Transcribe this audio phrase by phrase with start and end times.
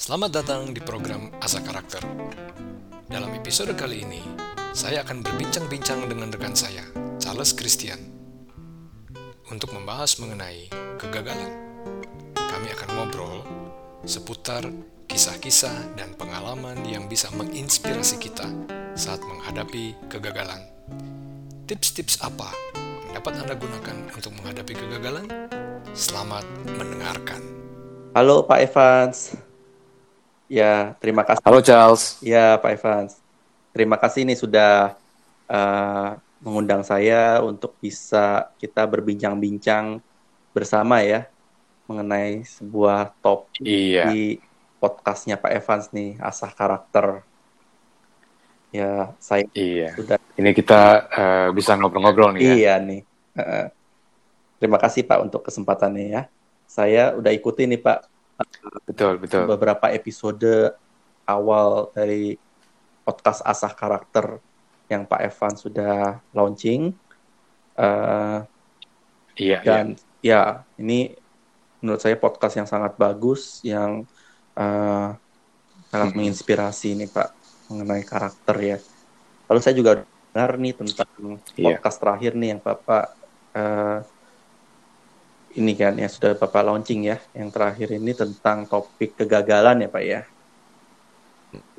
[0.00, 2.00] Selamat datang di program Asa Karakter.
[3.04, 4.24] Dalam episode kali ini,
[4.72, 6.88] saya akan berbincang-bincang dengan rekan saya,
[7.20, 8.00] Charles Christian,
[9.52, 11.52] untuk membahas mengenai kegagalan.
[12.32, 13.44] Kami akan ngobrol
[14.08, 14.64] seputar
[15.04, 18.48] kisah-kisah dan pengalaman yang bisa menginspirasi kita
[18.96, 20.64] saat menghadapi kegagalan.
[21.68, 22.48] Tips-tips apa
[23.04, 25.28] yang dapat Anda gunakan untuk menghadapi kegagalan?
[25.92, 27.44] Selamat mendengarkan.
[28.16, 29.49] Halo Pak Evans.
[30.50, 31.38] Ya, terima kasih.
[31.46, 32.18] Halo Charles.
[32.18, 33.22] Ya, Pak Evans.
[33.70, 34.98] Terima kasih nih sudah
[35.46, 40.02] uh, mengundang saya untuk bisa kita berbincang-bincang
[40.50, 41.30] bersama ya
[41.86, 44.10] mengenai sebuah top Iya.
[44.10, 44.42] di
[44.82, 47.22] podcastnya Pak Evans nih, asah karakter.
[48.74, 49.94] Ya, saya Iya.
[49.94, 50.80] sudah Ini kita
[51.10, 52.54] eh, bisa ngobrol-ngobrol nih ya.
[52.54, 53.02] iya nih.
[53.38, 53.66] Uh,
[54.58, 56.22] terima kasih Pak untuk kesempatannya ya.
[56.66, 58.06] Saya udah ikuti nih Pak
[58.84, 59.44] Betul, betul.
[59.46, 60.74] beberapa episode
[61.24, 62.34] awal dari
[63.02, 64.38] podcast asah karakter
[64.86, 65.96] yang Pak Evan sudah
[66.30, 66.92] launching
[67.72, 68.38] Eh,
[69.40, 69.60] Iya, iya.
[69.64, 69.86] dan
[70.20, 70.40] ya
[70.76, 71.16] ini
[71.80, 74.04] menurut saya podcast yang sangat bagus yang
[74.52, 75.08] eh,
[75.88, 76.16] sangat Mhm.
[76.18, 77.28] menginspirasi nih Pak
[77.66, 78.76] mengenai karakter ya.
[79.48, 81.08] Lalu saya juga dengar nih tentang
[81.56, 81.64] Iya.
[81.72, 83.04] podcast terakhir nih yang Bapak
[83.50, 83.98] eh,
[85.50, 90.04] ini kan yang sudah Bapak launching ya, yang terakhir ini tentang topik kegagalan ya Pak
[90.04, 90.20] ya.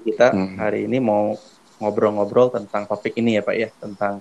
[0.02, 0.55] Kita Mhm.
[0.58, 1.38] hari ini mau
[1.78, 4.19] ngobrol-ngobrol tentang topik ini ya Pak ya, tentang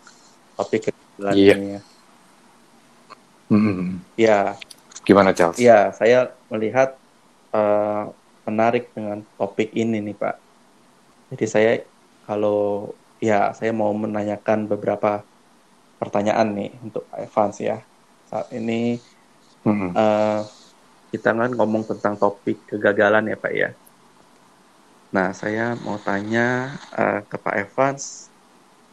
[0.55, 1.55] topik kegagalan Iya.
[1.57, 1.81] ini ya.
[3.51, 3.99] Hmm.
[4.15, 4.39] Ya,
[5.03, 5.59] Gimana Charles?
[5.59, 6.95] ya saya melihat
[7.51, 8.05] eh,
[8.47, 10.37] menarik dengan topik ini nih Pak.
[11.35, 11.73] Jadi saya
[12.23, 15.27] kalau ya saya mau menanyakan beberapa
[15.99, 17.83] pertanyaan nih untuk Evans ya.
[18.31, 19.03] Saat ini
[19.65, 19.93] Hmm.
[19.95, 20.43] eh,
[21.11, 23.71] kita kan ngomong tentang topik kegagalan ya Pak ya.
[25.11, 28.31] Nah saya mau tanya eh, ke Pak Evans,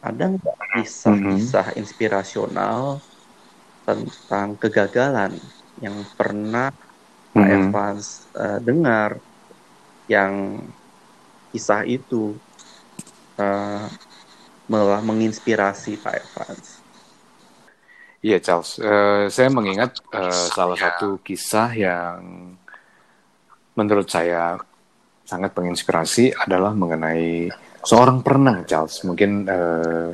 [0.02, 3.00] ada nggak kisah-kisah inspirasional
[3.86, 5.32] tentang kegagalan
[5.80, 6.70] yang pernah
[7.34, 7.70] Pak Hmm.
[7.70, 9.22] Evans eh, dengar
[10.08, 10.64] yang
[11.52, 12.34] kisah itu
[13.38, 13.86] eh,
[14.68, 16.77] malah menginspirasi Pak Evans.
[18.18, 22.18] Iya Charles, Eh, saya mengingat eh, salah satu kisah yang
[23.78, 24.58] menurut saya
[25.22, 27.46] sangat menginspirasi adalah mengenai
[27.86, 29.06] seorang perenang Charles.
[29.06, 30.10] Mungkin eh,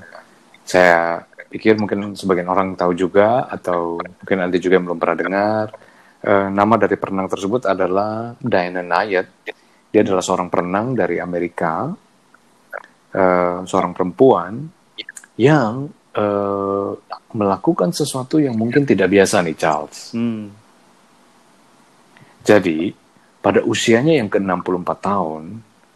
[0.69, 5.67] saya pikir mungkin sebagian orang tahu juga atau mungkin nanti juga yang belum pernah dengar.
[6.21, 9.29] Eh, nama dari perenang tersebut adalah Diana Nayet.
[9.89, 11.89] Dia adalah seorang perenang dari Amerika,
[13.17, 14.61] eh, seorang perempuan
[15.41, 16.91] yang eh,
[17.35, 20.15] melakukan sesuatu yang mungkin tidak biasa nih Charles.
[20.15, 20.55] Hmm.
[22.45, 22.93] Jadi
[23.41, 25.45] pada usianya yang ke-64 tahun,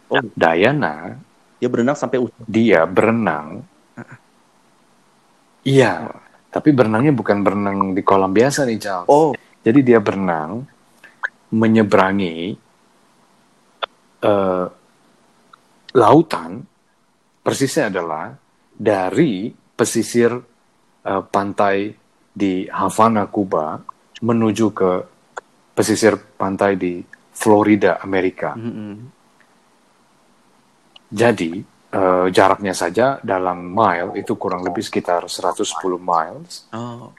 [0.09, 0.25] Oh.
[0.33, 1.21] Diana
[1.61, 2.41] Dia berenang sampai usia.
[2.49, 3.61] dia berenang.
[5.69, 6.09] Iya,
[6.49, 9.05] tapi berenangnya bukan berenang di kolam biasa nih Charles.
[9.05, 10.65] Oh, Jadi dia berenang
[11.53, 12.57] menyeberangi
[14.25, 14.67] eh,
[15.93, 16.51] lautan.
[17.45, 18.33] Persisnya adalah
[18.73, 20.35] dari pesisir
[21.07, 21.95] eh, pantai
[22.35, 23.79] di Havana, Kuba,
[24.19, 24.91] menuju ke
[25.79, 26.99] pesisir pantai di
[27.31, 28.59] Florida, Amerika.
[28.59, 28.95] mm-mm.
[31.09, 31.63] Jadi
[31.95, 35.63] eh, jaraknya saja dalam mile itu kurang lebih sekitar 110
[36.03, 36.67] miles.
[36.75, 37.15] oh,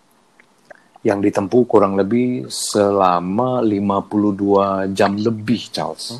[0.99, 6.19] yang ditempuh kurang lebih selama 52 jam lebih, Charles.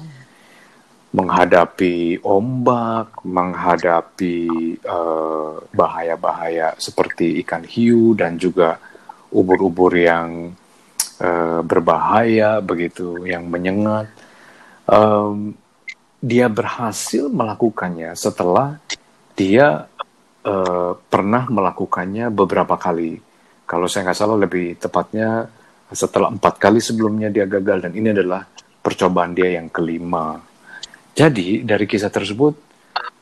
[1.10, 4.38] Menghadapi ombak, menghadapi
[4.78, 8.78] eh, bahaya-bahaya seperti ikan hiu dan juga
[9.34, 10.54] ubur-ubur yang
[11.18, 14.06] eh, berbahaya begitu, yang menyengat.
[14.86, 15.58] Em,
[16.20, 18.78] dia berhasil melakukannya setelah
[19.34, 19.90] dia
[20.46, 23.30] eh, pernah melakukannya beberapa kali
[23.70, 25.46] kalau saya nggak salah lebih tepatnya
[25.94, 28.42] setelah empat kali sebelumnya dia gagal dan ini adalah
[28.82, 30.42] percobaan dia yang kelima.
[31.16, 32.54] Jadi dari kisah tersebut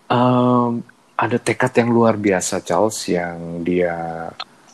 [0.09, 0.71] em,
[1.17, 4.27] ada tekad yang luar biasa Charles yang dia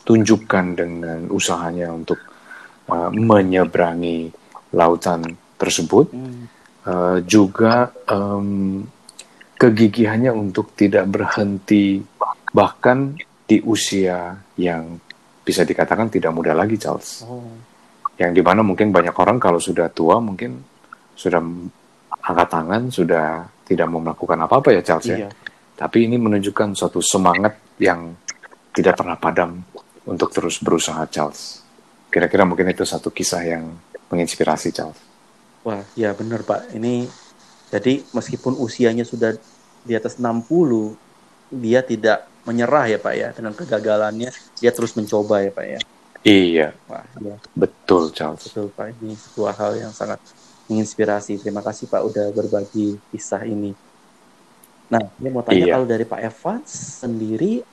[0.04, 2.20] tunjukkan dengan usahanya untuk
[2.90, 4.28] eh, menyeberangi
[4.76, 5.24] lautan
[5.56, 6.06] tersebut.
[6.12, 6.54] hmm.
[6.84, 8.84] Eh, juga em,
[9.56, 11.96] kegigihannya untuk tidak berhenti
[12.52, 13.16] bahkan
[13.48, 15.00] di usia yang
[15.40, 17.56] bisa dikatakan tidak muda lagi Charles oh,
[18.20, 20.60] yang di mana mungkin banyak orang kalau sudah tua mungkin
[21.16, 21.40] sudah
[22.24, 25.30] angkat tangan sudah tidak mau melakukan apa-apa ya Charles ya iya.
[25.76, 28.16] tapi ini menunjukkan suatu semangat yang
[28.74, 29.60] tidak pernah padam
[30.08, 31.60] untuk terus berusaha Charles
[32.08, 33.72] kira-kira mungkin itu satu kisah yang
[34.08, 35.14] menginspirasi Charles
[35.64, 36.76] Wah, ya benar Pak.
[36.76, 37.08] Ini
[37.72, 39.34] Jadi meskipun usianya sudah
[39.82, 40.94] di atas 60,
[41.50, 44.30] dia tidak menyerah ya Pak ya dengan kegagalannya,
[44.62, 45.80] dia terus mencoba ya Pak ya.
[46.22, 48.46] Iya, Wah, ya, betul Charles.
[48.46, 48.94] betul Pak.
[49.02, 50.22] Ini sebuah hal yang sangat
[50.68, 51.40] menginspirasi.
[51.40, 53.72] Terima kasih Pak udah berbagi kisah ini.
[54.88, 55.74] Nah, ini mau tanya Iya.
[55.76, 56.70] kalau dari Pak Evans
[57.02, 57.64] sendiri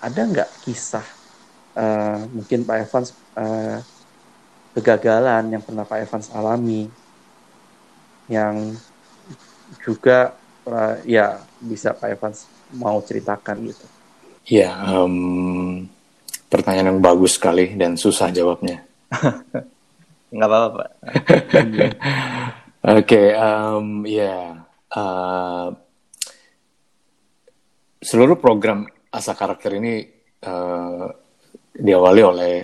[0.00, 1.04] ada nggak kisah
[1.76, 3.78] eh, mungkin Pak Evans eh,
[4.74, 6.86] kegagalan yang pernah Pak Evans alami
[8.30, 8.74] yang
[9.82, 10.34] juga
[10.66, 12.38] eh, ya bisa Pak Evans
[12.74, 13.86] mau ceritakan gitu.
[14.46, 15.86] Ya, em,
[16.48, 18.82] pertanyaan yang bagus sekali dan susah jawabnya.
[20.30, 20.90] Nggak apa-apa Pak.
[23.00, 23.22] Oke,
[24.08, 24.34] ya,
[24.88, 25.68] eh,
[28.00, 30.06] seluruh program asa karakter ini
[30.40, 31.06] eh,
[31.76, 32.54] diawali oleh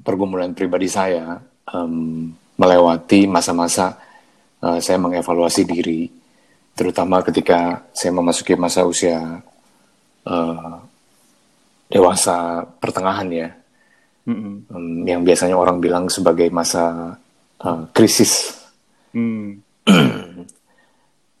[0.00, 1.36] pergumulan pribadi saya,
[1.68, 4.00] em, melewati masa-masa
[4.64, 6.08] eh, saya mengevaluasi diri,
[6.72, 9.44] terutama ketika saya memasuki masa usia
[10.24, 10.74] eh,
[11.92, 13.48] dewasa pertengahan ya,
[14.30, 14.54] Mm-mm.
[14.70, 17.18] em, yang biasanya orang bilang sebagai masa
[17.58, 18.54] eh, krisis.
[19.10, 19.58] Hmm.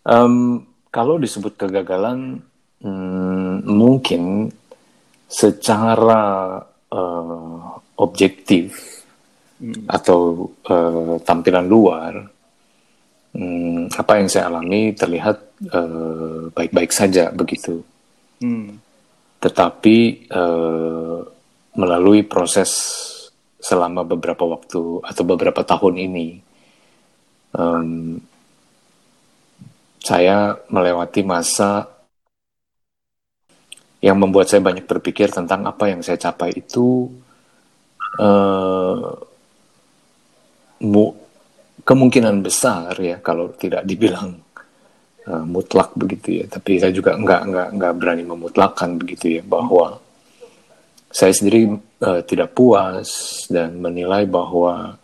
[0.02, 0.34] Em,
[0.96, 2.42] kalau disebut kegagalan,
[2.82, 4.50] hmm, mungkin
[5.30, 6.58] secara
[6.90, 7.56] eh,
[8.02, 8.90] objektif
[9.60, 9.84] Mm.
[9.92, 12.16] atau eh, tampilan luar,
[13.36, 15.36] hmm, apa yang saya alami terlihat
[15.68, 17.84] eh, baik-baik saja begitu.
[18.40, 18.80] Hmm.
[19.36, 19.96] Tetapi
[20.32, 21.18] eh,
[21.80, 22.70] melalui proses
[23.68, 26.28] selama beberapa waktu atau beberapa tahun ini,
[27.56, 27.88] em,
[30.00, 31.84] saya melewati masa
[34.00, 37.04] yang membuat saya banyak berpikir tentang apa yang saya capai itu
[38.18, 39.08] eh,
[40.92, 41.16] mu-
[41.84, 44.40] kemungkinan besar ya kalau tidak dibilang
[45.28, 46.44] eh, mutlak begitu ya.
[46.48, 50.00] Tapi saya juga nggak nggak nggak berani memutlakkan begitu ya bahwa
[51.10, 51.74] saya sendiri
[52.06, 54.94] eh, tidak puas dan menilai bahwa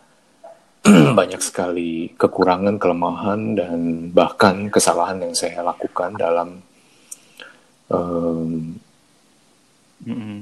[1.19, 3.79] banyak sekali kekurangan, kelemahan, dan
[4.15, 6.63] bahkan kesalahan yang saya lakukan dalam
[7.91, 8.79] em,
[10.07, 10.39] Mm-mm.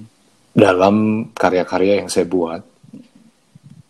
[0.52, 0.96] dalam
[1.32, 2.60] karya-karya yang saya buat.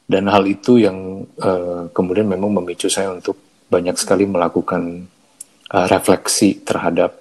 [0.07, 5.11] Dan hal itu yang eh, kemudian memang memicu saya untuk banyak sekali melakukan
[5.75, 7.19] eh, refleksi terhadap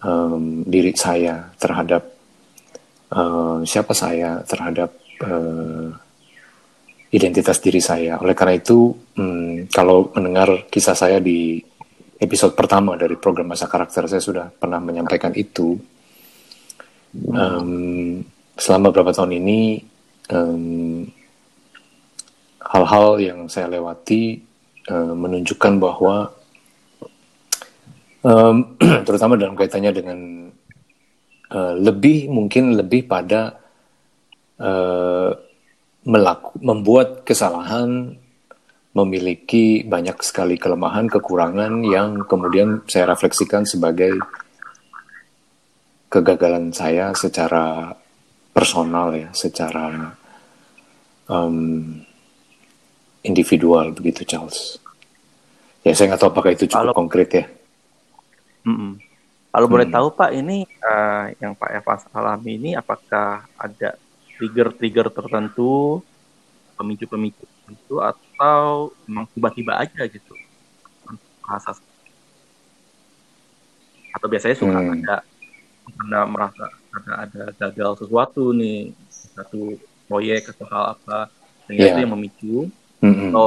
[0.00, 2.19] em, diri saya, terhadap
[3.10, 4.90] eh, siapa saya, terhadap
[5.22, 5.88] eh,
[7.10, 8.22] identitas diri saya.
[8.22, 11.58] Oleh karena itu, hmm, kalau mendengar kisah saya di
[12.20, 15.74] episode pertama dari program masa karakter, saya sudah pernah menyampaikan itu.
[17.10, 18.22] Em,
[18.54, 19.82] selama beberapa tahun ini,
[20.30, 20.64] em,
[22.62, 24.38] hal-hal yang saya lewati
[24.90, 26.30] eh, menunjukkan bahwa,
[28.22, 28.56] em,
[29.06, 30.18] terutama dalam kaitannya dengan
[31.50, 33.58] eh, lebih mungkin lebih pada
[34.58, 35.30] eh,
[36.00, 38.16] melaku, membuat kesalahan,
[38.90, 44.18] memiliki banyak sekali kelemahan, kekurangan yang kemudian saya refleksikan sebagai
[46.10, 47.94] kegagalan saya secara
[48.50, 50.10] personal ya, secara
[51.30, 52.02] em,
[53.22, 54.82] individual begitu Charles.
[55.86, 57.44] Ya saya nggak tahu apakah itu cukup Kalau- konkret ya.
[58.66, 58.98] Mm-mm.
[59.50, 59.94] Kalau boleh Hmm.
[59.98, 63.98] tahu Pak, ini eh, yang Pak Evans alami ini apakah ada
[64.38, 66.00] trigger-trigger tertentu,
[66.78, 70.32] pemicu-pemicu tertentu, atau memang tiba-tiba aja gitu?
[71.42, 71.74] Merasa
[74.10, 74.94] atau biasanya suka Hmm.
[74.94, 75.16] ada
[76.06, 76.64] Anda merasa
[76.94, 78.94] ada ada gagal sesuatu nih
[79.34, 79.74] satu
[80.06, 81.26] proyek atau hal apa
[81.66, 81.92] sehingga Iya.
[81.94, 82.54] itu yang memicu
[83.02, 83.30] Mm-mm.
[83.30, 83.46] atau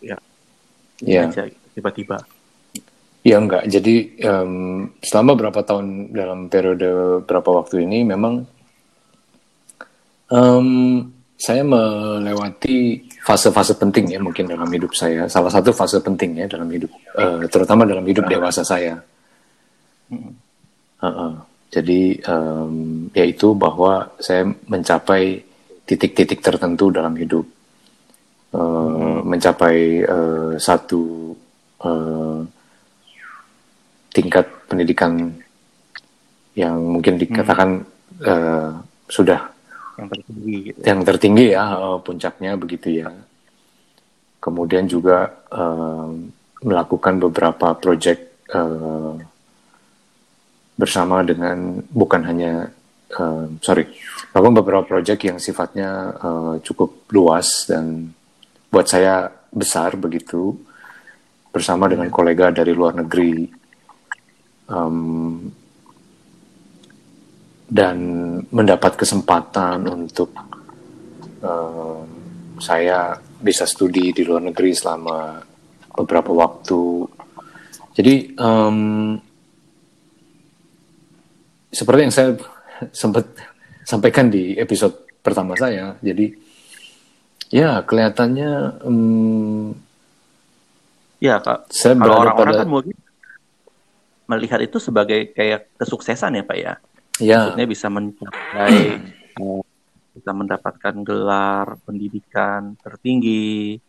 [0.00, 0.16] ya
[1.04, 1.28] Iya.
[1.28, 2.24] aja gitu, tiba-tiba
[3.24, 4.52] Ya enggak, jadi em,
[5.00, 8.44] selama berapa tahun dalam periode berapa waktu ini memang
[10.28, 10.68] em,
[11.40, 15.24] saya melewati fase-fase penting ya mungkin dalam hidup saya.
[15.32, 19.00] Salah satu fase penting ya dalam hidup, eh, terutama dalam hidup dewasa saya.
[20.12, 20.32] Mm-mm.
[21.00, 21.32] Heeh.
[21.72, 25.40] Jadi em, yaitu bahwa saya mencapai
[25.88, 27.48] titik-titik tertentu dalam hidup,
[28.54, 31.34] Eh, mencapai eh, satu
[31.82, 32.38] eh,
[34.14, 35.34] tingkat pendidikan
[36.54, 37.82] yang mungkin dikatakan
[38.22, 38.70] eh,
[39.10, 39.40] sudah
[39.98, 40.78] yang tertinggi gitu.
[40.86, 43.10] yang tertinggi ya eh, puncaknya begitu ya.
[44.38, 46.10] Kemudian juga eh,
[46.62, 48.18] melakukan beberapa proyek
[48.54, 49.14] eh,
[50.74, 52.70] bersama dengan bukan hanya
[53.10, 53.90] eh, sorry,
[54.30, 58.14] melakukan beberapa proyek yang sifatnya eh, cukup luas dan
[58.70, 60.54] buat saya besar begitu.
[61.54, 63.46] bersama dengan kolega dari luar negeri
[64.68, 65.50] um,
[67.68, 67.96] dan
[68.52, 70.30] mendapat kesempatan untuk
[71.42, 72.04] uh,
[72.60, 75.42] saya bisa studi di luar negeri selama
[75.94, 76.82] beberapa waktu.
[77.94, 79.18] Jadi um,
[81.70, 82.30] seperti yang saya
[83.04, 83.26] sempat
[83.84, 86.32] sampaikan di episode pertama saya, jadi
[87.52, 89.72] ya kelihatannya um,
[91.20, 91.68] ya kak.
[91.72, 92.62] Saya kalau orang-orang pada...
[92.64, 92.96] kan mungkin
[94.24, 96.72] melihat itu sebagai kayak kesuksesan ya pak ya.
[97.22, 97.38] Ya.
[97.46, 98.98] Maksudnya bisa mencapai
[100.14, 103.82] bisa mendapatkan gelar pendidikan tertinggi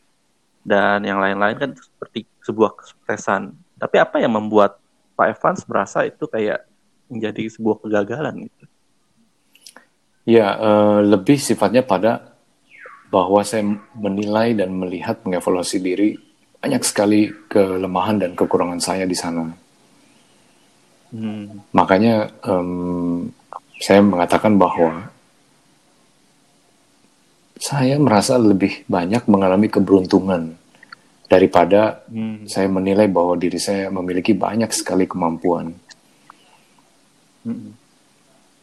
[0.65, 3.54] dan yang lain-lain kan seperti sebuah kesuksesan.
[3.77, 4.82] Tapi apa yang membuat
[5.13, 6.65] Pak Evans merasa itu kayak
[7.08, 8.65] menjadi sebuah kegagalan gitu.
[10.25, 12.34] Ya, uh, lebih sifatnya pada
[13.13, 13.62] bahwa saya
[13.94, 16.18] menilai dan melihat mengevaluasi diri
[16.58, 19.54] banyak sekali kelemahan dan kekurangan saya di sana.
[21.15, 21.63] Hmm.
[21.72, 23.31] Makanya um,
[23.79, 25.07] saya mengatakan bahwa
[27.55, 30.60] saya merasa lebih banyak mengalami keberuntungan
[31.31, 32.51] daripada hmm.
[32.51, 35.72] saya menilai bahwa diri saya memiliki banyak sekali kemampuan.
[37.48, 37.72] Hmm.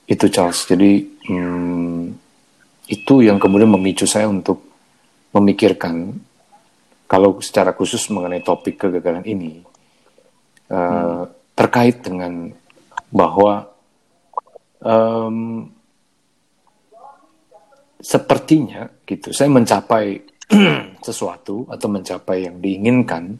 [0.04, 0.68] Itu Charles.
[0.68, 2.00] Jadi hmm,
[2.92, 4.60] itu yang kemudian memicu saya untuk
[5.32, 6.12] memikirkan
[7.08, 9.64] kalau secara khusus mengenai topik kegagalan ini
[10.68, 11.41] uh, hmm.
[11.52, 12.48] Terkait dengan
[13.12, 13.68] bahwa
[14.80, 15.68] um,
[18.02, 20.18] sepertinya gitu saya mencapai
[21.06, 23.38] sesuatu atau mencapai yang diinginkan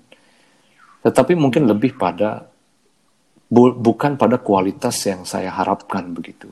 [1.03, 2.47] tetapi mungkin lebih pada
[3.51, 6.47] bu, bukan pada kualitas yang saya harapkan begitu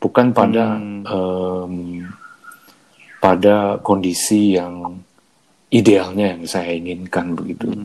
[0.00, 1.04] bukan pada hmm.
[1.04, 1.74] um,
[3.20, 4.96] pada kondisi yang
[5.68, 7.84] idealnya yang saya inginkan begitu hmm.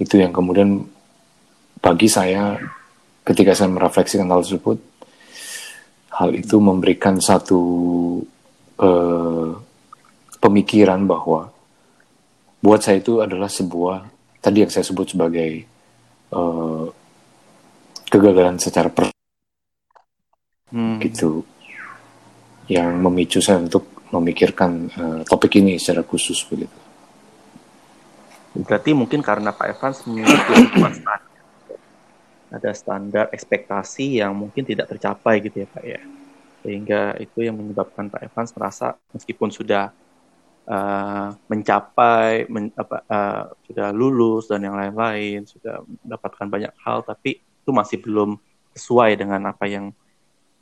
[0.00, 0.95] itu yang kemudian
[1.80, 2.56] bagi saya
[3.26, 4.78] ketika saya merefleksikan hal tersebut
[6.16, 7.60] hal itu memberikan satu
[8.80, 9.50] uh,
[10.40, 11.52] pemikiran bahwa
[12.62, 14.08] buat saya itu adalah sebuah
[14.40, 15.66] tadi yang saya sebut sebagai
[16.32, 16.88] uh,
[18.08, 19.12] kegagalan secara per
[20.72, 20.96] hmm.
[21.02, 21.44] gitu
[22.66, 26.78] yang memicu saya untuk memikirkan uh, topik ini secara khusus begitu.
[28.56, 30.40] Berarti mungkin karena Pak Evans memiliki
[30.72, 31.20] standar,
[32.56, 36.00] ada standar ekspektasi yang mungkin tidak tercapai gitu ya Pak ya.
[36.64, 39.94] Sehingga itu yang menyebabkan Pak Evans merasa meskipun sudah
[40.66, 47.38] uh, mencapai, men, apa, uh, sudah lulus dan yang lain-lain, sudah mendapatkan banyak hal, tapi
[47.38, 48.34] itu masih belum
[48.74, 49.94] sesuai dengan apa yang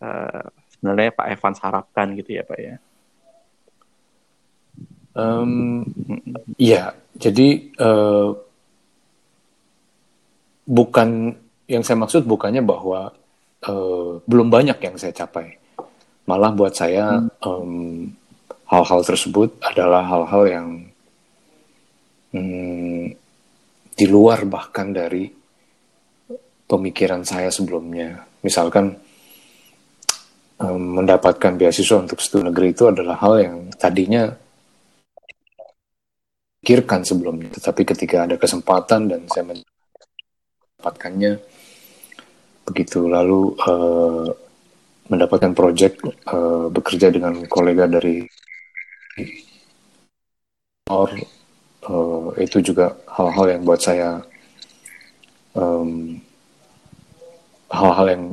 [0.04, 0.44] uh,
[0.76, 2.76] sebenarnya Pak Evans harapkan gitu ya Pak ya.
[5.14, 5.86] Um,
[6.58, 8.34] ya, jadi uh,
[10.66, 13.12] bukan yang saya maksud bukannya bahwa
[13.64, 15.56] uh, belum banyak yang saya capai.
[16.24, 18.08] Malah buat saya um,
[18.68, 20.68] hal-hal tersebut adalah hal-hal yang
[22.32, 23.12] um,
[23.94, 25.28] di luar bahkan dari
[26.64, 28.24] pemikiran saya sebelumnya.
[28.40, 28.96] Misalkan
[30.60, 34.32] um, mendapatkan beasiswa untuk studi negeri itu adalah hal yang tadinya
[36.64, 37.52] pikirkan sebelumnya.
[37.52, 39.52] Tetapi ketika ada kesempatan dan saya
[40.84, 41.40] mendapatkannya,
[42.68, 44.28] begitu lalu uh,
[45.08, 45.96] mendapatkan proyek
[46.28, 48.28] uh, bekerja dengan kolega dari
[50.92, 51.08] or
[51.88, 54.20] uh, itu juga hal-hal yang buat saya
[55.56, 56.20] um,
[57.72, 58.24] hal-hal yang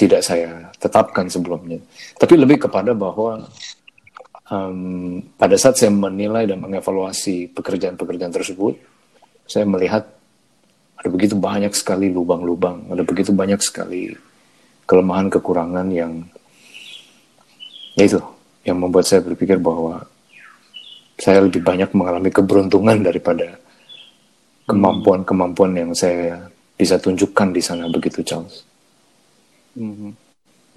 [0.00, 1.84] tidak saya tetapkan sebelumnya.
[2.16, 3.44] Tapi lebih kepada bahwa
[4.48, 8.80] um, pada saat saya menilai dan mengevaluasi pekerjaan-pekerjaan tersebut,
[9.44, 10.17] saya melihat
[10.98, 14.12] ada begitu banyak sekali lubang-lubang, ada begitu banyak sekali
[14.84, 16.26] kelemahan kekurangan yang
[17.94, 18.20] ya itu
[18.66, 20.02] yang membuat saya berpikir bahwa
[21.18, 23.58] saya lebih banyak mengalami keberuntungan daripada
[24.66, 28.62] kemampuan-kemampuan yang saya bisa tunjukkan di sana begitu Charles.
[29.74, 30.12] Mm -hmm.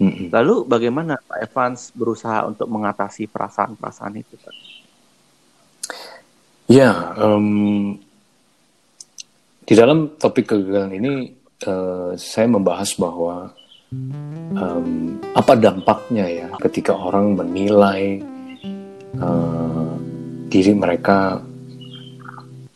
[0.02, 0.34] Mm-hmm.
[0.34, 4.34] Lalu bagaimana Pak Evans berusaha untuk mengatasi perasaan-perasaan itu?
[4.34, 4.54] Pak?
[6.66, 8.01] Ya, um,
[9.62, 11.12] di dalam topik kegagalan ini
[11.66, 13.54] uh, saya membahas bahwa
[14.58, 18.18] um, apa dampaknya ya ketika orang menilai
[19.22, 19.94] uh,
[20.50, 21.40] diri mereka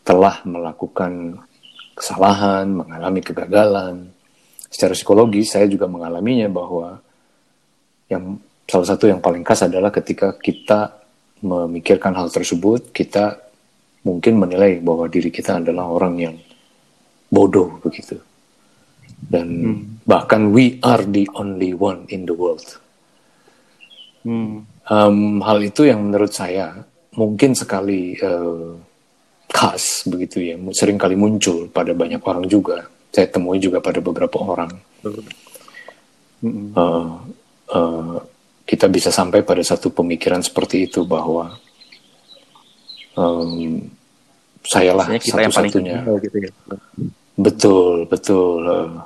[0.07, 1.43] telah melakukan
[1.91, 4.07] kesalahan, mengalami kegagalan.
[4.71, 7.03] Secara psikologis saya juga mengalaminya bahwa
[8.07, 11.03] yang salah satu yang paling khas adalah ketika kita
[11.43, 13.35] memikirkan hal tersebut, kita
[14.07, 16.35] mungkin menilai bahwa diri kita adalah orang yang
[17.37, 18.17] bodoh begitu.
[19.17, 19.77] Dan hmm.
[20.09, 22.65] bahkan we are the only one in the world.
[24.25, 24.65] Hmm.
[24.89, 26.73] Um, hal itu yang menurut saya
[27.13, 28.73] mungkin sekali uh,
[29.49, 32.89] khas begitu ya, sering kali muncul pada banyak orang juga.
[33.13, 34.71] Saya temui juga pada beberapa orang.
[36.41, 36.73] Hmm.
[36.73, 37.09] Uh,
[37.73, 38.17] uh,
[38.67, 41.55] kita bisa sampai pada satu pemikiran seperti itu bahwa
[43.15, 43.81] um,
[44.61, 46.03] sayalah satu-satunya.
[46.19, 46.51] Gitu ya.
[47.37, 48.97] Betul, betul, uh,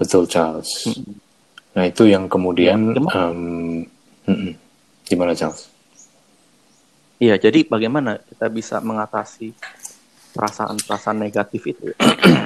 [0.00, 0.88] betul Charles.
[0.88, 1.20] Hmm.
[1.76, 3.84] Nah itu yang kemudian ya, um,
[5.04, 5.68] gimana Charles?
[7.20, 9.52] Iya, jadi bagaimana kita bisa mengatasi
[10.32, 11.92] perasaan-perasaan negatif itu?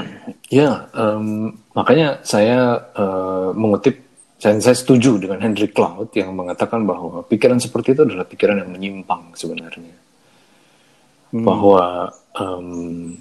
[0.59, 7.27] ya, um, makanya saya uh, mengutip dan saya setuju dengan Henry Cloud yang mengatakan bahwa
[7.27, 9.95] pikiran seperti itu adalah pikiran yang menyimpang sebenarnya.
[11.35, 11.43] Hmm.
[11.43, 13.19] Bahwa um,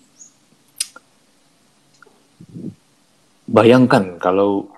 [3.48, 4.70] bayangkan kalau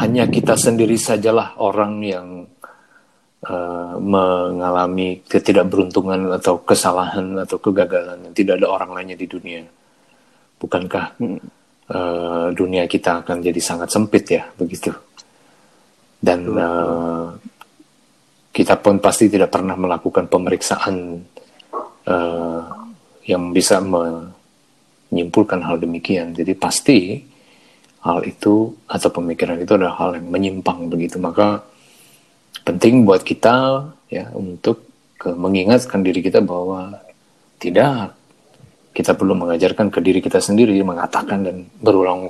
[0.00, 2.28] hanya kita sendiri sajalah orang yang
[3.46, 9.62] uh, mengalami ketidakberuntungan atau kesalahan atau kegagalan yang tidak ada orang lainnya di dunia.
[10.58, 11.04] Bukankah
[11.94, 14.90] uh, dunia kita akan jadi sangat sempit ya begitu?
[16.20, 17.32] dan uh,
[18.52, 20.96] kita pun pasti tidak pernah melakukan pemeriksaan
[22.04, 22.62] uh,
[23.24, 26.36] yang bisa menyimpulkan hal demikian.
[26.36, 27.24] Jadi pasti
[28.00, 31.20] hal itu atau pemikiran itu adalah hal yang menyimpang begitu.
[31.20, 31.60] Maka
[32.64, 34.88] penting buat kita ya untuk
[35.20, 36.96] ke, mengingatkan diri kita bahwa
[37.60, 38.16] tidak
[38.90, 42.26] kita perlu mengajarkan ke diri kita sendiri mengatakan dan berulang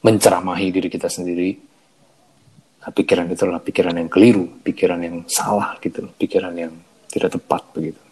[0.00, 1.74] menceramahi diri kita sendiri
[2.84, 6.76] Nah, pikiran itu adalah pikiran yang keliru, pikiran yang salah gitu, pikiran yang
[7.08, 8.02] tidak tepat begitu.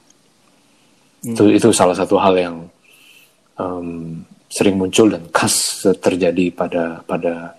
[1.28, 1.36] Hmm.
[1.36, 2.56] Itu itu salah satu hal yang
[3.60, 7.56] um, sering muncul dan khas terjadi pada pada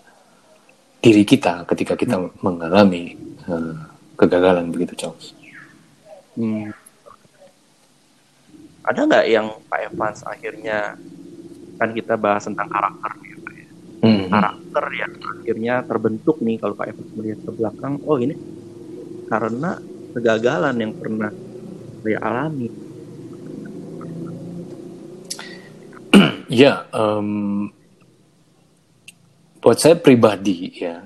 [1.02, 2.46] diri kita ketika kita hmm.
[2.46, 3.18] mengalami
[3.50, 5.34] uh, kegagalan begitu Charles.
[6.38, 6.70] Hmm.
[8.86, 10.94] Ada nggak yang Pak Evans akhirnya
[11.82, 13.68] kan kita bahas tentang karakter gitu ya
[14.06, 14.30] hmm.
[14.30, 18.36] karakter yang akhirnya terbentuk nih kalau Pak Evans melihat ke belakang oh ini
[19.28, 19.82] karena
[20.14, 21.32] kegagalan yang pernah
[22.04, 22.68] saya alami
[26.54, 27.66] ya um,
[29.58, 31.02] buat saya pribadi ya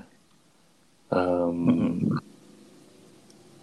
[1.08, 1.96] um, hmm.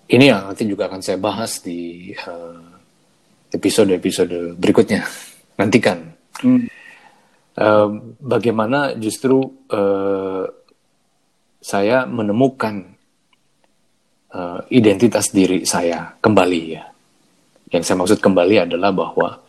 [0.09, 2.73] ini yang nanti juga akan saya bahas di uh,
[3.53, 5.05] episode-episode berikutnya
[5.61, 6.09] nantikan
[6.41, 6.75] hmm
[7.59, 10.45] uh, bagaimana justru uh,
[11.59, 12.93] saya menemukan
[14.35, 16.85] uh, identitas diri saya kembali ya.
[17.73, 19.41] Yang saya maksud kembali adalah bahwa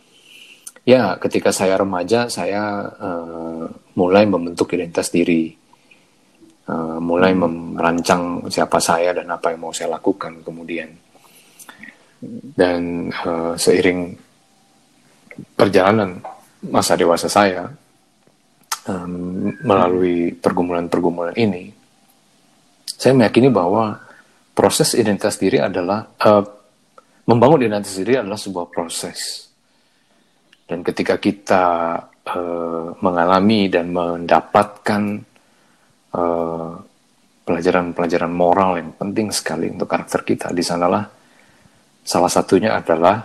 [0.87, 3.67] ya ketika saya remaja saya uh,
[3.99, 5.51] mulai membentuk identitas diri,
[6.71, 7.75] uh, mulai hmm.
[7.75, 10.87] merancang siapa saya dan apa yang mau saya lakukan kemudian.
[12.57, 14.15] Dan uh, seiring
[15.53, 16.23] perjalanan
[16.71, 17.69] masa dewasa saya,
[18.89, 21.69] um, melalui pergumulan-pergumulan ini,
[22.89, 24.01] saya meyakini bahwa
[24.57, 26.41] proses identitas diri adalah uh,
[27.29, 29.46] membangun identitas diri adalah sebuah proses.
[30.67, 31.65] Dan ketika kita
[32.27, 35.23] uh, mengalami dan mendapatkan
[36.07, 36.83] pelajaran
[37.47, 41.07] pelajaran-pelajaran moral yang penting sekali untuk karakter kita, di sanalah
[42.03, 43.21] salah satunya adalah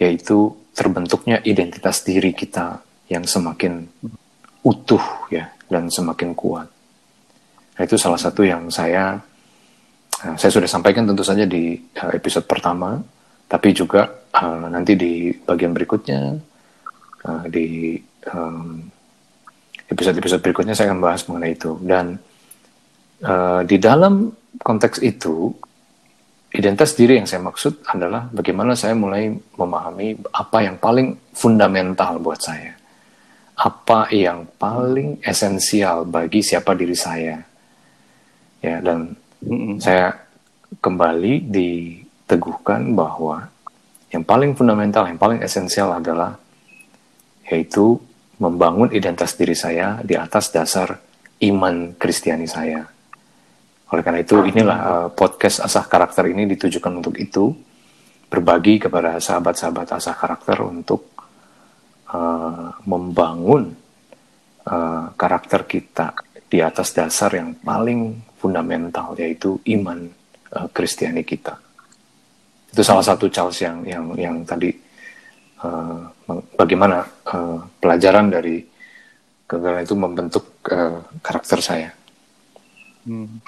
[0.00, 3.86] yaitu terbentuknya identitas diri kita yang semakin
[4.66, 6.68] utuh ya dan semakin kuat.
[7.76, 9.14] Nah, itu salah satu yang saya
[10.24, 12.98] uh, saya sudah sampaikan tentu saja di uh, episode pertama,
[13.46, 16.34] tapi juga uh, nanti di bagian berikutnya
[17.26, 17.98] uh, di
[19.90, 21.74] episode-episode um, berikutnya saya akan bahas mengenai itu.
[21.82, 22.14] Dan
[23.26, 24.30] uh, di dalam
[24.62, 25.50] konteks itu
[26.54, 32.40] identitas diri yang saya maksud adalah bagaimana saya mulai memahami apa yang paling fundamental buat
[32.40, 32.72] saya.
[33.56, 37.40] Apa yang paling esensial bagi siapa diri saya.
[38.60, 40.12] Ya, dan mm, saya
[40.80, 43.48] kembali diteguhkan bahwa
[44.12, 46.36] yang paling fundamental, yang paling esensial adalah
[47.50, 48.00] yaitu
[48.36, 50.98] membangun identitas diri saya di atas dasar
[51.40, 52.84] iman Kristiani saya.
[53.86, 57.54] Oleh karena itu, inilah uh, podcast asah karakter ini ditujukan untuk itu,
[58.26, 61.14] berbagi kepada sahabat-sahabat asah karakter untuk
[62.10, 63.70] uh, membangun
[64.66, 66.18] uh, karakter kita
[66.50, 70.10] di atas dasar yang paling fundamental yaitu iman
[70.50, 71.54] uh, Kristiani kita.
[72.74, 74.74] Itu salah satu Charles yang yang yang tadi
[75.62, 76.10] uh,
[76.58, 78.64] bagaimana uh, pelajaran dari
[79.46, 81.90] kegagalan itu membentuk uh, karakter saya.
[83.06, 83.38] Hmm.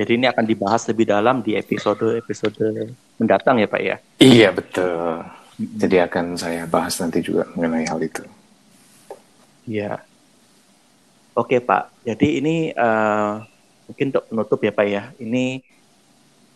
[0.00, 3.96] Jadi ini akan dibahas lebih dalam di episode-episode mendatang ya Pak ya?
[4.16, 5.22] Iya betul.
[5.60, 8.24] Jadi akan saya bahas nanti juga mengenai hal itu.
[9.68, 10.00] Iya.
[11.36, 13.44] Oke Pak, jadi ini uh,
[13.86, 15.02] mungkin untuk penutup ya Pak ya.
[15.22, 15.62] Ini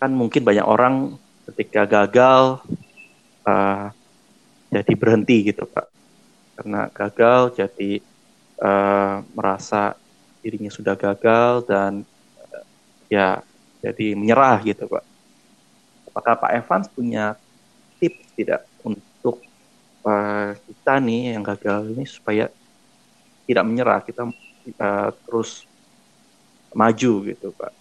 [0.02, 1.14] kan mungkin banyak orang
[1.46, 2.58] ketika gagal
[3.46, 3.94] uh,
[4.74, 5.86] jadi berhenti gitu Pak.
[6.58, 8.02] Karena gagal jadi
[8.58, 9.94] uh, merasa
[10.42, 12.02] dirinya sudah gagal dan
[13.06, 13.40] ya
[13.78, 15.04] jadi menyerah gitu Pak.
[16.10, 17.34] Apakah Pak Evans punya
[18.02, 19.42] tips tidak untuk
[20.02, 22.50] uh, kita nih yang gagal ini supaya
[23.44, 25.68] tidak menyerah, kita uh, terus
[26.74, 27.72] maju gitu Pak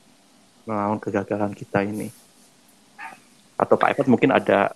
[0.64, 2.08] melawan kegagalan kita ini.
[3.60, 4.74] Atau Pak Evans mungkin ada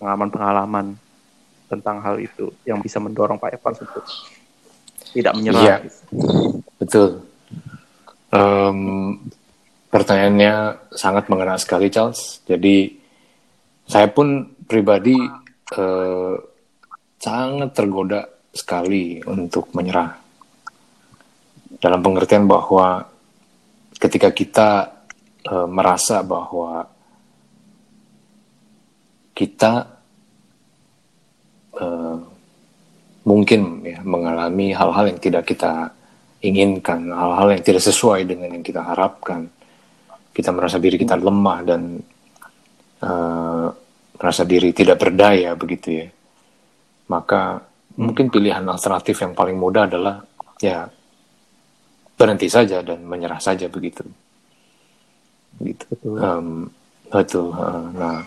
[0.00, 1.05] pengalaman-pengalaman uh,
[1.66, 4.04] tentang hal itu yang bisa mendorong Pak Evans untuk
[5.14, 5.62] tidak menyerah.
[5.62, 5.76] Iya,
[6.78, 7.26] betul.
[8.30, 9.18] Um,
[9.96, 12.44] Pertanyaannya sangat mengena sekali, Charles.
[12.44, 13.00] Jadi
[13.88, 15.16] saya pun pribadi
[15.72, 16.34] eh,
[17.16, 20.20] sangat tergoda sekali untuk menyerah.
[21.80, 23.08] Dalam pengertian bahwa
[23.96, 24.68] ketika kita
[25.48, 26.84] eh, merasa bahwa
[29.32, 29.95] kita
[31.80, 32.16] eh,
[33.26, 35.90] mungkin ya mengalami hal-hal yang tidak kita
[36.46, 39.50] inginkan, hal-hal yang tidak sesuai dengan yang kita harapkan.
[40.30, 41.96] Kita merasa diri kita lemah dan
[43.00, 43.68] uh,
[44.20, 46.08] merasa diri tidak berdaya begitu ya.
[47.08, 47.64] Maka
[47.96, 50.20] mungkin pilihan alternatif yang paling mudah adalah
[50.60, 50.84] ya
[52.20, 54.04] berhenti saja dan menyerah saja begitu.
[55.56, 55.84] Gitu.
[55.88, 56.68] Betul, um,
[57.08, 58.20] betul uh, nah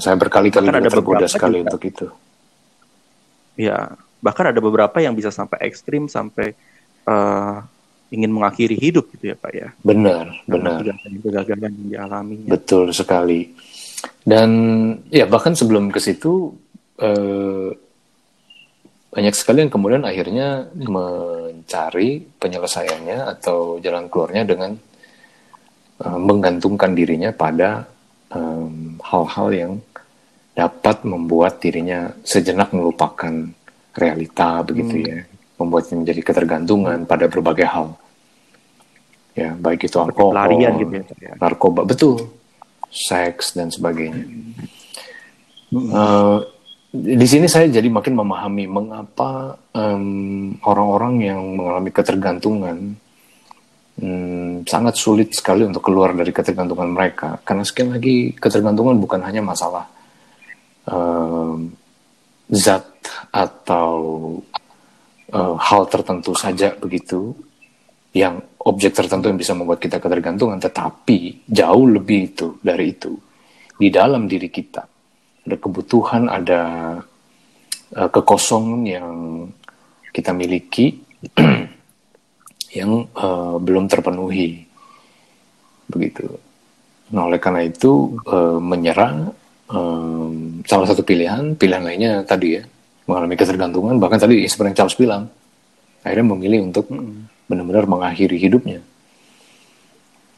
[0.00, 1.72] saya berkali-kali tergoda sekali juga.
[1.72, 2.06] untuk itu
[3.56, 6.52] ya bahkan ada beberapa yang bisa sampai ekstrim sampai
[7.08, 7.64] uh,
[8.10, 9.68] ingin mengakhiri hidup gitu ya Pak ya.
[9.86, 10.82] Benar, benar.
[10.98, 12.42] Kegagalan yang dialami.
[12.42, 13.54] Betul sekali.
[14.26, 14.50] Dan
[15.08, 16.50] ya bahkan sebelum ke situ
[16.98, 17.70] eh,
[19.10, 24.74] banyak sekali yang kemudian akhirnya mencari penyelesaiannya atau jalan keluarnya dengan
[26.02, 27.86] eh, menggantungkan dirinya pada
[29.00, 29.72] hal-hal eh, yang
[30.54, 33.32] dapat membuat dirinya sejenak melupakan
[33.94, 35.06] realita begitu hmm.
[35.06, 35.20] ya
[35.60, 37.92] membuatnya menjadi ketergantungan pada berbagai hal.
[39.36, 42.32] Ya, baik itu alkohol, Pelarian gitu ya, narkoba, betul,
[42.90, 44.24] seks dan sebagainya.
[45.70, 45.86] Hmm.
[45.92, 46.38] Uh,
[46.90, 52.98] di sini saya jadi makin memahami mengapa orang orang-orang yang mengalami ketergantungan
[54.00, 57.38] um, sangat sulit sekali untuk keluar dari ketergantungan mereka.
[57.44, 59.84] Karena sekali lagi ketergantungan bukan hanya masalah
[60.88, 61.70] um,
[62.50, 62.84] zat
[63.30, 63.98] atau
[65.30, 67.32] uh, hal tertentu saja begitu
[68.10, 73.14] yang objek tertentu yang bisa membuat kita ketergantungan tetapi jauh lebih itu dari itu
[73.78, 74.82] di dalam diri kita
[75.46, 76.60] ada kebutuhan ada
[77.94, 79.08] uh, kekosongan yang
[80.10, 80.98] kita miliki
[82.74, 84.62] yang uh, belum terpenuhi.
[85.90, 86.26] Begitu.
[87.10, 89.34] Nah oleh karena itu uh, menyerang
[89.66, 92.62] um, salah satu pilihan pilihan lainnya tadi ya
[93.10, 95.26] mengalami ketergantungan bahkan tadi seperti yang Charles bilang
[96.06, 96.86] akhirnya memilih untuk
[97.50, 98.78] benar-benar mengakhiri hidupnya.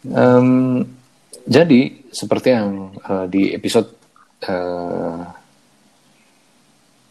[0.09, 0.83] Um,
[1.45, 3.93] jadi seperti yang uh, di episode
[4.49, 5.42] uh,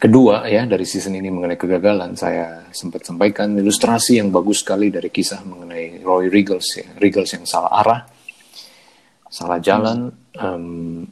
[0.01, 5.13] kedua ya dari season ini mengenai kegagalan saya sempat sampaikan ilustrasi yang bagus sekali dari
[5.13, 8.01] kisah mengenai Roy Riggles ya Riggles yang salah arah
[9.29, 10.09] salah jalan
[10.41, 11.05] um,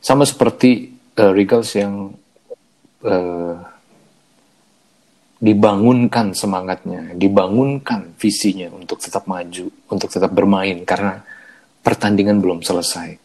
[0.00, 2.08] sama seperti uh, Riggles yang
[3.04, 3.56] uh,
[5.40, 11.24] dibangunkan semangatnya, dibangunkan visinya untuk tetap maju, untuk tetap bermain karena
[11.80, 13.16] pertandingan belum selesai.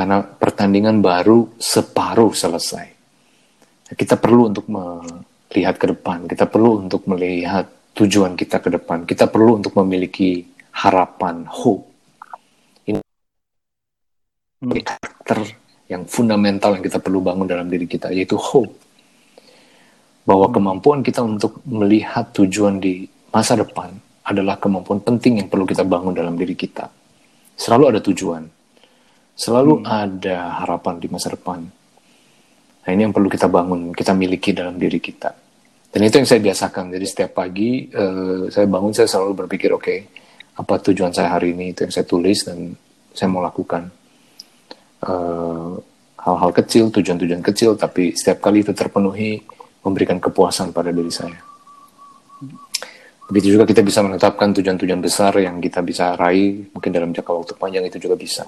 [0.00, 2.88] Karena pertandingan baru separuh selesai.
[3.92, 9.28] Kita perlu untuk melihat ke depan, kita perlu untuk melihat tujuan kita ke depan, kita
[9.28, 10.40] perlu untuk memiliki
[10.72, 11.84] harapan, hope.
[12.88, 15.44] Ini karakter
[15.92, 18.72] yang fundamental yang kita perlu bangun dalam diri kita yaitu hope.
[20.24, 23.92] Bahwa kemampuan kita untuk melihat tujuan di masa depan
[24.24, 26.88] adalah kemampuan penting yang perlu kita bangun dalam diri kita.
[27.52, 28.59] Selalu ada tujuan
[29.40, 29.84] selalu hmm.
[29.88, 31.64] ada harapan di masa depan
[32.80, 35.32] nah ini yang perlu kita bangun kita miliki dalam diri kita
[35.90, 39.80] dan itu yang saya biasakan jadi setiap pagi uh, saya bangun saya selalu berpikir oke
[39.80, 39.98] okay,
[40.60, 42.76] apa tujuan saya hari ini itu yang saya tulis dan
[43.16, 43.88] saya mau lakukan
[45.08, 45.74] uh,
[46.20, 49.40] hal-hal kecil, tujuan-tujuan kecil, tapi setiap kali itu terpenuhi
[49.80, 51.40] memberikan kepuasan pada diri saya.
[53.30, 57.52] Begitu juga kita bisa menetapkan tujuan-tujuan besar yang kita bisa raih, mungkin dalam jangka waktu
[57.56, 58.44] panjang itu juga bisa.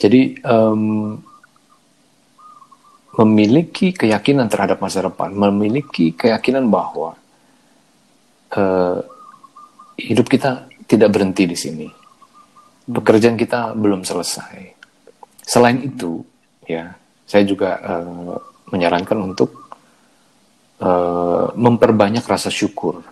[0.00, 1.12] Jadi um,
[3.20, 7.20] memiliki keyakinan terhadap masa depan, memiliki keyakinan bahwa
[8.56, 8.98] uh,
[10.00, 11.88] hidup kita tidak berhenti di sini,
[12.88, 14.72] pekerjaan kita belum selesai.
[15.44, 16.24] Selain itu,
[16.64, 16.96] ya
[17.28, 18.40] saya juga uh,
[18.72, 19.68] menyarankan untuk
[20.80, 23.04] uh, memperbanyak rasa syukur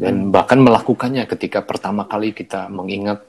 [0.00, 0.32] dan hmm.
[0.32, 3.20] bahkan melakukannya ketika pertama kali kita mengingat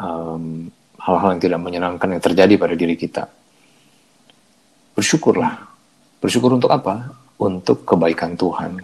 [0.00, 0.72] um,
[1.04, 3.28] hal-hal yang tidak menyenangkan yang terjadi pada diri kita.
[4.96, 5.52] Bersyukurlah.
[6.18, 7.12] Bersyukur untuk apa?
[7.36, 8.80] Untuk kebaikan Tuhan.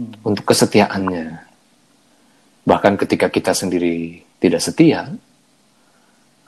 [0.00, 0.12] Hmm.
[0.24, 1.52] Untuk kesetiaannya.
[2.64, 5.12] Bahkan ketika kita sendiri tidak setia,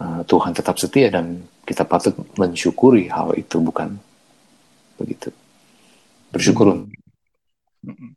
[0.01, 4.01] uh, Tuhan tetap setia dan kita patut mensyukuri hal itu bukan
[4.97, 5.29] begitu.
[6.33, 6.89] Bersyukur.
[7.85, 8.17] Hmm.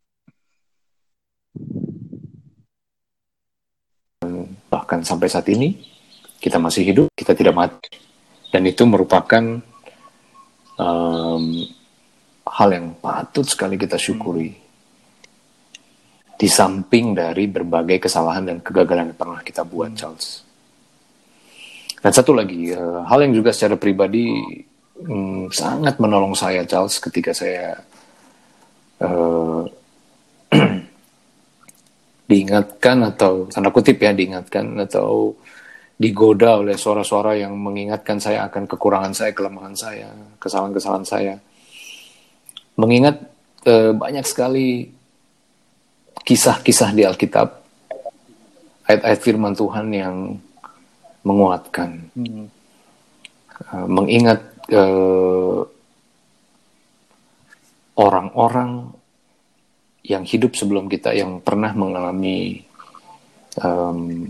[4.68, 5.97] bahkan sampai saat ini
[6.38, 7.90] kita masih hidup, kita tidak mati,
[8.54, 9.44] dan itu merupakan
[10.78, 11.44] um,
[12.48, 14.54] hal yang patut sekali kita syukuri.
[16.38, 20.46] Di samping dari berbagai kesalahan dan kegagalan yang pernah kita buat, Charles.
[21.98, 24.30] Dan satu lagi, uh, hal yang juga secara pribadi
[25.02, 27.82] um, sangat menolong saya, Charles, ketika saya
[29.02, 29.66] uh,
[32.30, 35.34] diingatkan atau tanda kutip ya diingatkan atau
[35.98, 41.34] digoda oleh suara-suara yang mengingatkan saya akan kekurangan saya, kelemahan saya, kesalahan-kesalahan saya.
[42.78, 43.18] Mengingat
[43.66, 44.94] eh, banyak sekali
[46.22, 47.50] kisah-kisah di Alkitab,
[48.86, 50.16] ayat-ayat firman Tuhan yang
[51.26, 52.14] menguatkan.
[52.14, 52.48] Hmm.
[53.58, 55.62] Uh, mengingat eh,
[57.98, 58.94] orang-orang
[60.06, 62.62] yang hidup sebelum kita yang pernah mengalami
[63.60, 64.30] um,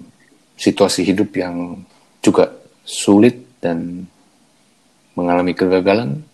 [0.58, 1.86] situasi hidup yang
[2.20, 2.50] juga
[2.82, 4.10] sulit dan
[5.14, 6.26] mengalami kegagalan,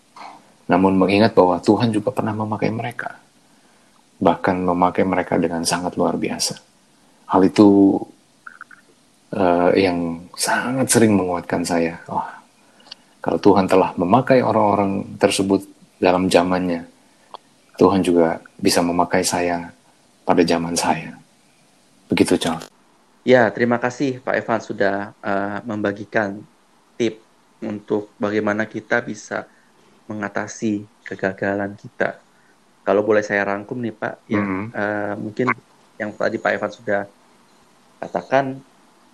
[0.68, 3.20] namun mengingat bahwa Tuhan juga pernah memakai mereka,
[4.18, 6.56] bahkan memakai mereka dengan sangat luar biasa.
[7.30, 8.00] Hal itu
[9.36, 12.00] uh, yang sangat sering menguatkan saya.
[12.08, 12.24] Oh,
[13.24, 15.64] kalau Tuhan telah memakai orang-orang tersebut
[16.00, 16.84] dalam zamannya,
[17.80, 19.72] Tuhan juga bisa memakai saya
[20.24, 21.16] pada zaman saya.
[22.12, 22.73] Begitu, Charles.
[23.24, 26.44] Ya, terima kasih Pak Evan sudah uh, membagikan
[27.00, 27.24] tip
[27.64, 29.48] untuk bagaimana kita bisa
[30.12, 32.20] mengatasi kegagalan kita.
[32.84, 34.64] Kalau boleh saya rangkum nih Pak, mm -hmm.
[34.76, 35.48] ya uh, mungkin
[35.96, 37.02] yang tadi Pak Evan sudah
[38.04, 38.60] katakan,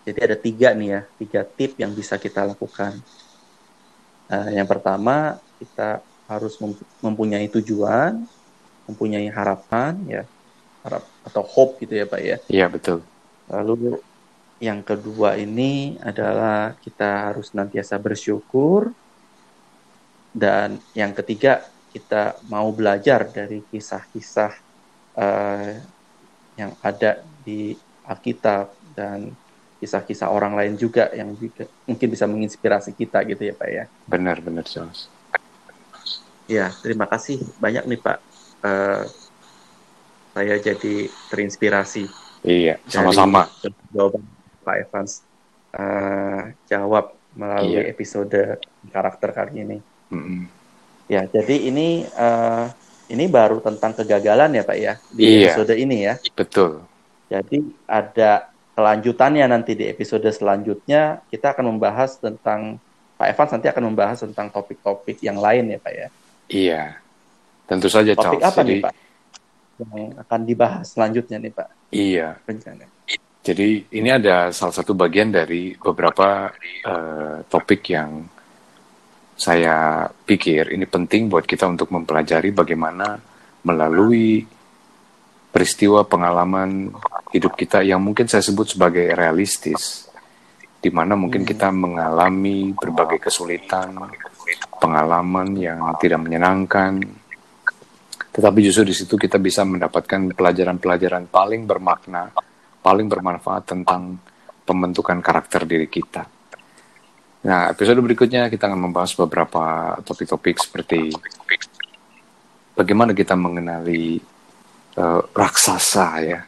[0.10, 2.98] jadi ada tiga nih ya, tiga tip yang bisa kita lakukan.
[4.26, 6.58] Uh, yang pertama kita harus
[7.06, 8.26] mempunyai tujuan,
[8.90, 10.24] mempunyai harapan ya
[10.82, 13.06] harap atau hope gitu ya pak ya iya betul
[13.50, 13.98] lalu
[14.60, 18.92] yang kedua ini adalah kita harus nantiasa bersyukur
[20.36, 24.54] dan yang ketiga kita mau belajar dari kisah-kisah
[25.18, 25.74] uh,
[26.60, 27.74] yang ada di
[28.06, 29.34] Alkitab dan
[29.80, 33.86] kisah-kisah orang lain juga yang juga, mungkin bisa menginspirasi kita gitu ya Pak ya.
[34.06, 35.08] Benar benar Charles.
[36.46, 38.18] Ya terima kasih banyak nih Pak
[38.66, 39.04] uh,
[40.36, 42.29] saya jadi terinspirasi.
[42.44, 43.52] Iya, sama-sama.
[43.92, 44.24] Jawaban
[44.64, 45.12] Pak Evans
[45.76, 47.92] uh, jawab melalui iya.
[47.92, 49.78] episode karakter kali ini.
[50.10, 50.42] Mm -hmm.
[51.10, 52.70] Ya, jadi ini uh,
[53.10, 55.52] ini baru tentang kegagalan ya Pak ya di iya.
[55.52, 56.16] episode ini ya.
[56.38, 56.86] Betul.
[57.30, 62.78] Jadi ada kelanjutannya nanti di episode selanjutnya kita akan membahas tentang
[63.20, 66.08] Pak Evans nanti akan membahas tentang topik-topik yang lain ya Pak ya.
[66.50, 66.84] Iya.
[67.70, 68.50] Tentu saja Topik Charles.
[68.50, 68.94] apa Jadi, nih Pak?
[69.80, 71.70] Yang akan dibahas selanjutnya nih Pak.
[71.90, 72.38] Iya.
[72.46, 72.86] Rencana.
[73.40, 76.52] Jadi ini ada salah satu bagian dari beberapa
[76.86, 78.28] uh, topik yang
[79.40, 83.16] saya pikir ini penting buat kita untuk mempelajari bagaimana
[83.64, 84.44] melalui
[85.50, 86.92] peristiwa pengalaman
[87.32, 90.12] hidup kita yang mungkin saya sebut sebagai realistis,
[90.84, 91.50] di mana mungkin hmm.
[91.50, 93.96] kita mengalami berbagai kesulitan,
[94.78, 97.02] pengalaman yang tidak menyenangkan,
[98.30, 102.30] tetapi justru di situ kita bisa mendapatkan pelajaran-pelajaran paling bermakna,
[102.80, 104.22] paling bermanfaat tentang
[104.64, 106.30] pembentukan karakter diri kita.
[107.40, 111.10] Nah, episode berikutnya kita akan membahas beberapa topik-topik seperti
[112.76, 114.20] bagaimana kita mengenali
[115.00, 116.40] uh, raksasa ya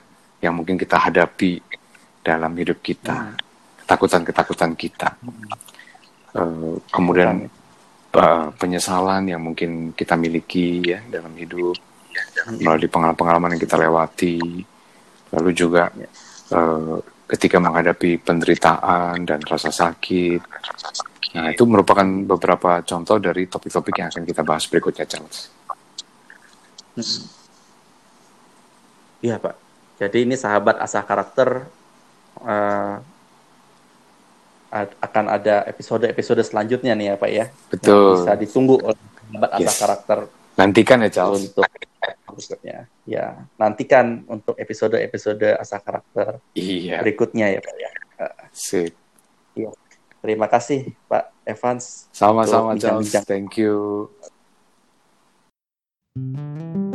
[0.43, 1.63] yang mungkin kita hadapi
[2.21, 3.33] dalam hidup kita,
[3.83, 5.15] ketakutan-ketakutan kita.
[6.31, 7.49] Uh, kemudian
[8.59, 11.79] penyesalan yang mungkin kita miliki ya dalam hidup
[12.59, 14.39] melalui pengalaman-pengalaman yang kita lewati.
[15.31, 15.87] Lalu juga
[16.51, 16.99] uh,
[17.31, 20.43] ketika menghadapi penderitaan dan rasa sakit.
[21.31, 25.47] Nah itu merupakan beberapa contoh dari topik-topik yang akan kita bahas berikutnya Charles.
[29.23, 29.55] Iya Pak.
[30.03, 31.71] Jadi ini sahabat asah karakter
[32.43, 32.95] uh,
[34.71, 37.45] akan ada episode-episode selanjutnya nih ya Pak ya.
[37.67, 38.23] Betul.
[38.23, 38.99] Bisa ditunggu oleh
[39.31, 39.77] sahabat yes.
[39.79, 40.17] karakter.
[40.55, 41.51] Nantikan ya Charles.
[41.51, 41.67] Untuk
[42.31, 42.87] maksudnya.
[43.03, 47.03] Ya, nantikan untuk episode-episode asa karakter iya.
[47.03, 47.89] berikutnya ya Pak ya.
[48.55, 48.95] Sip.
[49.53, 49.71] Ya.
[50.21, 52.07] Terima kasih Pak Evans.
[52.15, 53.11] Sama-sama Charles.
[53.11, 53.25] Bincang
[53.57, 54.07] you.
[56.11, 56.90] Thank you.